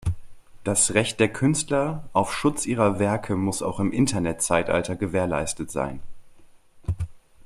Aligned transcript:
Das 0.63 0.95
Recht 0.95 1.19
der 1.19 1.31
Künstler 1.31 2.09
auf 2.11 2.33
Schutz 2.33 2.65
ihrer 2.65 2.97
Werke 2.97 3.35
muss 3.35 3.61
auch 3.61 3.79
im 3.79 3.91
Internetzeitalter 3.91 4.95
gewährleistet 4.95 5.69
sein. 5.69 5.99